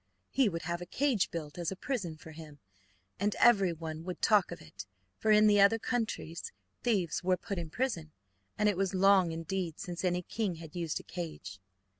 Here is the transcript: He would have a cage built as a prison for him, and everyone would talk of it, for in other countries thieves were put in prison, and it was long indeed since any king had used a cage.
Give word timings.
He 0.31 0.49
would 0.49 0.63
have 0.63 0.81
a 0.81 0.87
cage 0.87 1.29
built 1.29 1.59
as 1.59 1.71
a 1.71 1.75
prison 1.75 2.17
for 2.17 2.31
him, 2.31 2.57
and 3.19 3.35
everyone 3.35 4.03
would 4.03 4.19
talk 4.19 4.51
of 4.51 4.59
it, 4.59 4.87
for 5.19 5.29
in 5.29 5.47
other 5.59 5.77
countries 5.77 6.51
thieves 6.81 7.23
were 7.23 7.37
put 7.37 7.59
in 7.59 7.69
prison, 7.69 8.11
and 8.57 8.67
it 8.67 8.77
was 8.77 8.95
long 8.95 9.31
indeed 9.31 9.79
since 9.79 10.03
any 10.03 10.23
king 10.23 10.55
had 10.55 10.75
used 10.75 10.99
a 10.99 11.03
cage. 11.03 11.59